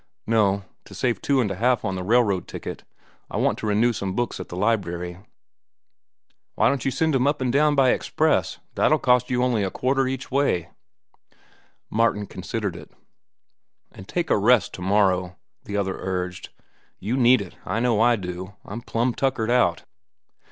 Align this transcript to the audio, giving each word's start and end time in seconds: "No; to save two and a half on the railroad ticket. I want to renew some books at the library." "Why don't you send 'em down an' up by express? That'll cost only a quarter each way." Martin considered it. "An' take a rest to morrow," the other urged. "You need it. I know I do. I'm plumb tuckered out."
"No; 0.25 0.63
to 0.85 0.95
save 0.95 1.21
two 1.21 1.41
and 1.41 1.51
a 1.51 1.55
half 1.55 1.85
on 1.85 1.93
the 1.93 2.01
railroad 2.01 2.47
ticket. 2.47 2.83
I 3.29 3.37
want 3.37 3.59
to 3.59 3.67
renew 3.67 3.93
some 3.93 4.15
books 4.15 4.39
at 4.39 4.49
the 4.49 4.55
library." 4.55 5.19
"Why 6.55 6.69
don't 6.69 6.83
you 6.83 6.89
send 6.89 7.13
'em 7.13 7.25
down 7.25 7.39
an' 7.55 7.55
up 7.55 7.75
by 7.75 7.91
express? 7.91 8.57
That'll 8.73 8.97
cost 8.97 9.31
only 9.31 9.63
a 9.63 9.69
quarter 9.69 10.07
each 10.07 10.31
way." 10.31 10.71
Martin 11.91 12.25
considered 12.25 12.75
it. 12.75 12.89
"An' 13.91 14.05
take 14.05 14.31
a 14.31 14.37
rest 14.39 14.73
to 14.73 14.81
morrow," 14.81 15.35
the 15.65 15.77
other 15.77 15.95
urged. 15.99 16.49
"You 16.97 17.15
need 17.15 17.39
it. 17.39 17.55
I 17.63 17.79
know 17.79 18.01
I 18.01 18.15
do. 18.15 18.55
I'm 18.65 18.81
plumb 18.81 19.13
tuckered 19.13 19.51
out." 19.51 19.83